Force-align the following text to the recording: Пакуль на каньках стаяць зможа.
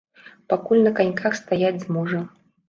Пакуль 0.53 0.81
на 0.87 0.93
каньках 1.01 1.37
стаяць 1.41 1.83
зможа. 1.85 2.25